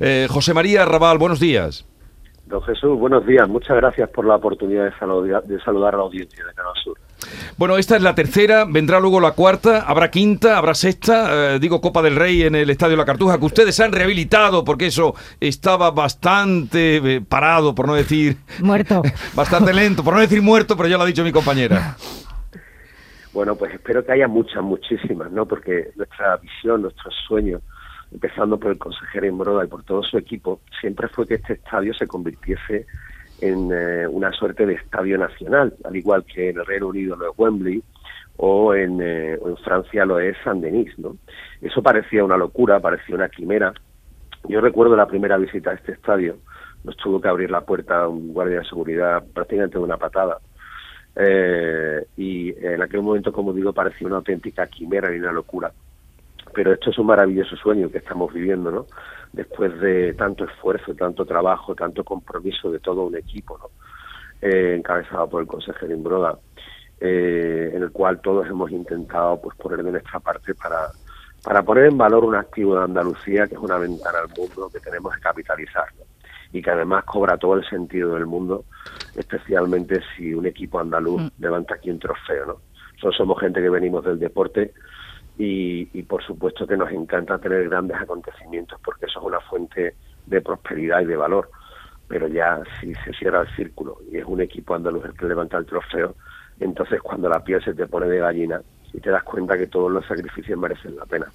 [0.00, 1.86] Eh, José María Raval, buenos días.
[2.46, 3.46] Don Jesús, buenos días.
[3.46, 6.98] Muchas gracias por la oportunidad de saludar, de saludar a la audiencia de Canal Sur.
[7.58, 11.80] Bueno, esta es la tercera, vendrá luego la cuarta, habrá quinta, habrá sexta, eh, digo
[11.80, 15.90] Copa del Rey en el Estadio La Cartuja, que ustedes han rehabilitado porque eso estaba
[15.90, 18.38] bastante eh, parado, por no decir...
[18.60, 19.02] Muerto.
[19.34, 21.96] bastante lento, por no decir muerto, pero ya lo ha dicho mi compañera.
[23.32, 25.46] Bueno, pues espero que haya muchas, muchísimas, ¿no?
[25.46, 27.62] Porque nuestra visión, nuestros sueños,
[28.12, 31.94] empezando por el consejero Imbroda y por todo su equipo, siempre fue que este estadio
[31.94, 32.86] se convirtiese
[33.40, 37.30] en eh, una suerte de estadio nacional, al igual que en el Reino Unido lo
[37.30, 37.82] es Wembley
[38.36, 41.16] o en, eh, o en Francia lo es Saint-Denis, ¿no?
[41.60, 43.72] Eso parecía una locura, parecía una quimera.
[44.48, 46.38] Yo recuerdo la primera visita a este estadio,
[46.84, 50.38] nos tuvo que abrir la puerta un guardia de seguridad prácticamente de una patada.
[51.14, 55.72] Eh, y en aquel momento, como digo, parecía una auténtica quimera y una locura
[56.52, 58.86] pero esto es un maravilloso sueño que estamos viviendo, ¿no?
[59.32, 63.70] Después de tanto esfuerzo, tanto trabajo, tanto compromiso de todo un equipo, ¿no?
[64.40, 66.38] Eh, encabezado por el consejero Imbroda,
[67.00, 70.90] eh, en el cual todos hemos intentado pues poner de nuestra parte para,
[71.42, 74.80] para poner en valor un activo de Andalucía que es una ventana al mundo que
[74.80, 75.86] tenemos que capitalizar
[76.52, 78.64] y que además cobra todo el sentido del mundo,
[79.14, 81.28] especialmente si un equipo andaluz mm.
[81.38, 82.56] levanta aquí un trofeo, ¿no?
[82.94, 84.72] Nosotros somos gente que venimos del deporte
[85.38, 90.40] y, por supuesto que nos encanta tener grandes acontecimientos porque eso es una fuente de
[90.40, 91.50] prosperidad y de valor.
[92.06, 95.56] Pero ya si se cierra el círculo y es un equipo andaluz el que levanta
[95.56, 96.16] el trofeo,
[96.60, 98.60] entonces cuando la piel se te pone de gallina,
[98.94, 101.26] y te das cuenta que todos los sacrificios merecen la pena.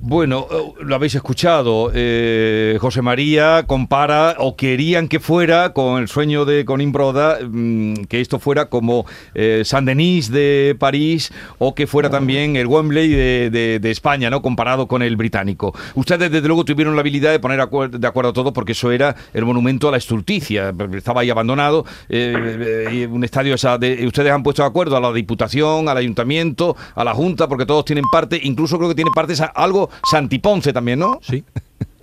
[0.00, 6.08] Bueno, eh, lo habéis escuchado, eh, José María compara o querían que fuera con el
[6.08, 11.86] sueño de Conin Broda, mm, que esto fuera como eh, Saint-Denis de París o que
[11.86, 14.42] fuera también el Wembley de, España, ¿no?
[14.42, 15.74] Comparado con el británico.
[15.94, 19.16] Ustedes desde luego tuvieron la habilidad de poner de acuerdo a todo porque eso era
[19.32, 24.62] el monumento a la estulticia, estaba ahí abandonado, un estadio esa de, ustedes han puesto
[24.62, 28.76] de acuerdo a la Diputación, al Ayuntamiento, a la Junta, porque todos tienen parte, incluso
[28.78, 31.18] creo que tiene parte algo Santiponce también, ¿no?
[31.22, 31.44] Sí.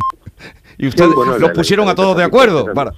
[0.78, 2.73] y ustedes los pusieron a todos de acuerdo.
[2.73, 2.94] Para.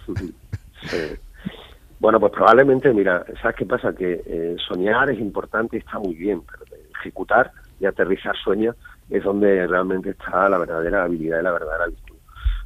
[2.00, 3.94] Bueno, pues probablemente, mira, ¿sabes qué pasa?
[3.94, 6.64] Que eh, soñar es importante y está muy bien, pero
[7.00, 8.76] ejecutar y aterrizar sueños
[9.10, 12.16] es donde realmente está la verdadera habilidad y la verdadera virtud.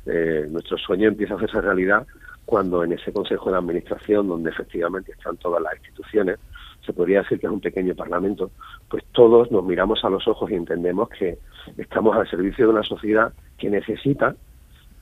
[0.06, 2.06] Eh, nuestro sueño empieza a hacerse realidad
[2.46, 6.38] cuando en ese Consejo de Administración, donde efectivamente están todas las instituciones,
[6.86, 8.52] se podría decir que es un pequeño parlamento,
[8.90, 11.38] pues todos nos miramos a los ojos y entendemos que
[11.78, 14.36] estamos al servicio de una sociedad que necesita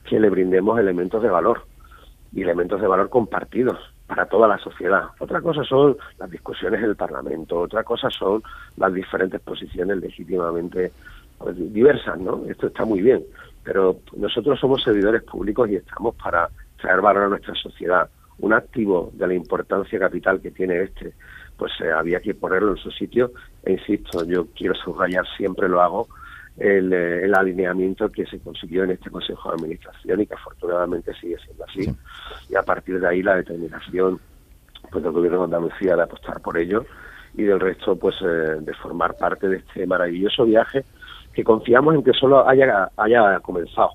[0.04, 1.64] que le brindemos elementos de valor
[2.32, 5.04] y elementos de valor compartidos para toda la sociedad.
[5.18, 8.42] Otra cosa son las discusiones en el Parlamento, otra cosa son
[8.76, 10.92] las diferentes posiciones legítimamente
[11.38, 12.44] pues, diversas, ¿no?
[12.48, 13.24] Esto está muy bien,
[13.62, 16.48] pero nosotros somos servidores públicos y estamos para
[16.80, 18.10] traer valor a nuestra sociedad.
[18.40, 21.12] Un activo de la importancia capital que tiene este
[21.60, 23.32] pues eh, había que ponerlo en su sitio.
[23.62, 26.08] E insisto, yo quiero subrayar, siempre lo hago,
[26.56, 31.36] el, eh, alineamiento que se consiguió en este Consejo de Administración y que afortunadamente sigue
[31.44, 31.94] siendo así.
[32.48, 34.18] Y a partir de ahí la determinación
[34.90, 36.86] pues del Gobierno de Andalucía de apostar por ello
[37.34, 40.86] y del resto pues eh, de formar parte de este maravilloso viaje
[41.34, 43.90] que confiamos en que solo haya, haya comenzado,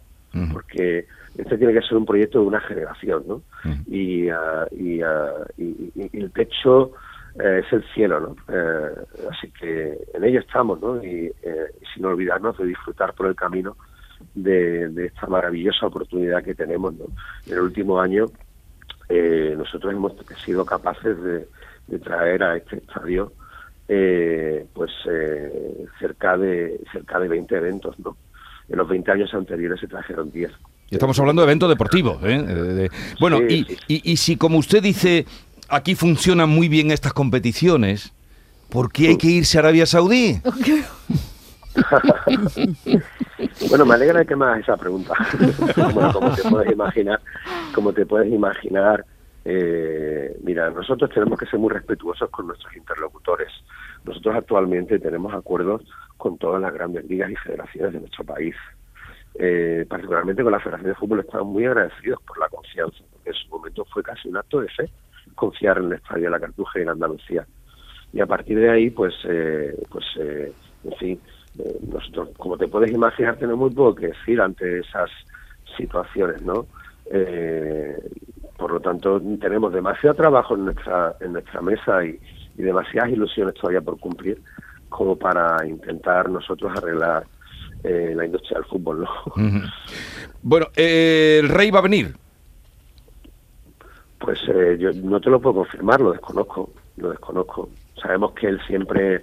[0.54, 3.42] porque este tiene que ser un proyecto de una generación, ¿no?
[3.88, 6.94] y, ah, y, ah, y, y, el techo
[7.38, 8.36] eh, es el cielo, ¿no?
[8.48, 8.96] Eh,
[9.30, 11.04] así que en ello estamos, ¿no?
[11.04, 13.76] Y, eh, sin olvidarnos de disfrutar por el camino
[14.34, 17.06] de, esta maravillosa oportunidad que tenemos, ¿no?
[17.46, 18.28] En el último año
[19.10, 20.14] nosotros hemos
[20.44, 23.32] sido capaces de, traer a este estadio
[24.74, 24.92] pues
[26.00, 28.18] cerca de cerca de 20 eventos, ¿no?
[28.68, 30.52] En los 20 años anteriores se trajeron 10.
[30.90, 32.18] Estamos hablando de eventos deportivos.
[32.24, 32.90] ¿eh?
[33.20, 35.26] bueno, y, Y, y, si como usted dice,
[35.70, 38.12] aquí funcionan muy bien estas competiciones,
[38.70, 40.42] ¿por qué hay que irse a Arabia Saudí?
[43.70, 45.14] bueno, me alegra que me hagas esa pregunta.
[46.14, 47.20] como te puedes imaginar,
[47.74, 49.06] como te puedes imaginar,
[49.44, 53.50] eh, mira, nosotros tenemos que ser muy respetuosos con nuestros interlocutores.
[54.04, 55.84] Nosotros actualmente tenemos acuerdos
[56.18, 58.56] con todas las grandes ligas y federaciones de nuestro país.
[59.38, 63.36] Eh, particularmente con la Federación de Fútbol estamos muy agradecidos por la confianza, porque en
[63.36, 64.90] su momento fue casi un acto de fe
[65.34, 67.46] confiar en el estadio de la Cartuja y en Andalucía.
[68.14, 70.52] Y a partir de ahí, pues, eh, pues eh,
[70.84, 71.20] en fin,
[71.60, 75.10] eh, nosotros, como te puedes imaginar, tenemos muy poco que decir ante esas
[75.78, 76.68] situaciones, ¿no?
[78.58, 82.20] por lo tanto, tenemos demasiado trabajo en nuestra, en nuestra mesa y,
[82.56, 84.42] demasiadas ilusiones todavía por cumplir
[84.88, 87.28] como para intentar nosotros arreglar
[87.84, 89.10] la industria del fútbol, ¿no?
[90.48, 92.14] Bueno, eh, el rey va a venir.
[94.26, 97.70] Pues eh, yo no te lo puedo confirmar, lo desconozco, lo desconozco.
[98.02, 99.16] Sabemos que él siempre,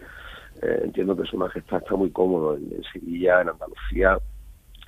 [0.62, 4.18] eh, entiendo que su majestad está muy cómodo en, en Sevilla, en Andalucía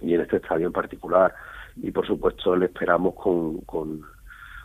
[0.00, 1.34] y en este estadio en particular.
[1.76, 4.02] Y por supuesto le esperamos con, con,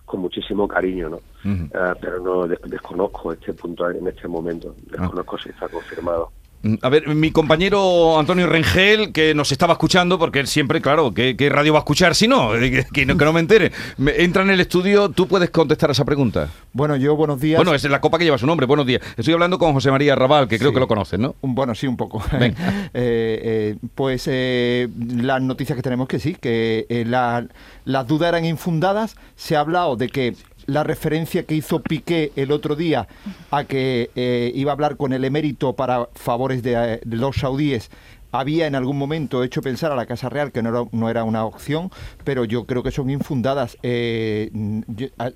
[0.06, 1.22] con muchísimo cariño, ¿no?
[1.74, 6.32] Eh, pero no des- desconozco este punto en este momento, desconozco si está confirmado.
[6.62, 11.14] Mm, A ver, mi compañero Antonio Rengel, que nos estaba escuchando, porque él siempre, claro,
[11.14, 12.52] ¿qué, qué radio va a escuchar si no?
[12.60, 13.18] Que, que no?
[13.18, 13.72] que no me entere.
[14.18, 16.50] Entra en el estudio, tú puedes contestar a esa pregunta.
[16.74, 17.58] Bueno, yo buenos días.
[17.58, 19.02] Bueno, es la copa que lleva su nombre, buenos días.
[19.18, 21.36] Estoy hablando con José María Raval, que creo que lo conoces, ¿no?
[21.42, 22.24] Bueno, sí, un poco.
[22.38, 22.58] Venga.
[22.94, 27.46] Eh, eh, pues eh, las noticias que tenemos que sí, que la-
[27.86, 29.16] las dudas eran infundadas.
[29.36, 30.36] Se ha hablado de que
[30.70, 33.08] la referencia que hizo Piqué el otro día
[33.52, 37.38] a que eh, iba a hablar con el emérito para favores de, eh, de los
[37.38, 37.90] saudíes
[38.32, 41.92] había en algún momento hecho pensar a la Casa Real que no era, una opción,
[42.24, 43.78] pero yo creo que son infundadas.
[43.84, 44.52] Eh,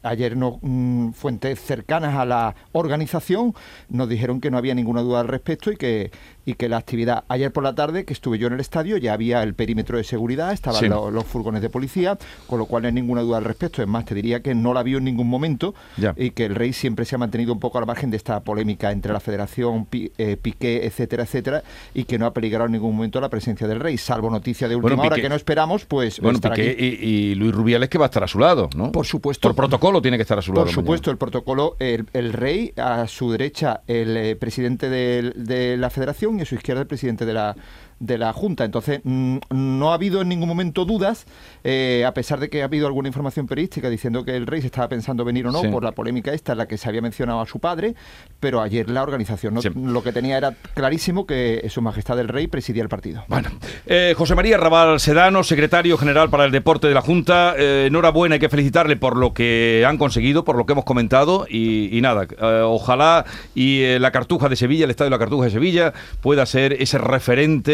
[0.03, 3.53] ayer no, mm, fuentes cercanas a la organización
[3.89, 6.11] nos dijeron que no había ninguna duda al respecto y que,
[6.45, 9.13] y que la actividad ayer por la tarde que estuve yo en el estadio ya
[9.13, 10.87] había el perímetro de seguridad, estaban Sí.
[10.89, 12.17] los furgones de policía,
[12.47, 13.81] con lo cual no hay ninguna duda al respecto.
[13.81, 16.13] Es más, te diría que no la vio en ningún momento Ya.
[16.17, 18.91] y que el rey siempre se ha mantenido un poco al margen de esta polémica
[18.91, 21.63] entre la federación, Pi- eh, Piqué, etcétera, etcétera,
[21.93, 24.75] y que no ha peligrado en ningún momento la presencia del rey, salvo noticia de
[24.75, 26.83] última Bueno, hora que no esperamos, pues Bueno, Piqué aquí.
[26.83, 28.91] y, y Luis Rubiales que va a estar a su lado, ¿no?
[28.91, 29.47] Por supuesto.
[29.47, 30.65] Por protocolo tiene que estar a su lado.
[30.65, 35.89] Por supuesto, el protocolo, el, el rey, a su derecha el eh, presidente de, la
[35.89, 37.55] federación y a su izquierda el presidente de la,
[37.99, 38.65] de la Junta.
[38.65, 41.25] Entonces, mm, no ha habido en ningún momento dudas,
[41.63, 44.67] eh, a pesar de que ha habido alguna información periodística diciendo que el rey se
[44.67, 45.67] estaba pensando venir o no Sí.
[45.69, 47.95] por la polémica esta en la que se había mencionado a su padre,
[48.39, 49.69] pero ayer la organización no- Sí.
[49.75, 53.23] lo que tenía era clarísimo que su majestad el rey presidía el partido.
[53.27, 53.49] Bueno,
[53.85, 58.33] eh, José María Raval Sedano, secretario general para el deporte de la Junta, eh, enhorabuena,
[58.35, 62.01] hay que felicitarle por lo que han conseguido, por lo que hemos comentado y, y
[62.01, 63.25] nada, eh, ojalá
[63.55, 66.97] y la Cartuja de Sevilla, el Estadio de la Cartuja de Sevilla, pueda ser ese
[66.97, 67.73] referente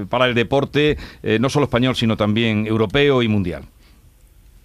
[0.00, 3.62] eh, para el deporte, eh, no solo español, sino también europeo y mundial.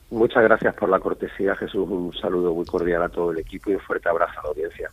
[0.10, 1.88] Muchas gracias por la cortesía, Jesús.
[1.88, 4.90] Un saludo muy cordial a todo el equipo y un fuerte abrazo a la audiencia.